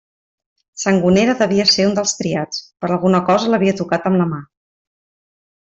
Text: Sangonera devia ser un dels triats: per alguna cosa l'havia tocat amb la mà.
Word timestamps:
Sangonera 0.83 1.35
devia 1.41 1.67
ser 1.73 1.85
un 1.91 1.93
dels 1.99 2.15
triats: 2.21 2.63
per 2.85 2.91
alguna 2.97 3.23
cosa 3.31 3.55
l'havia 3.55 3.77
tocat 3.85 4.13
amb 4.13 4.23
la 4.23 4.31
mà. 4.35 4.45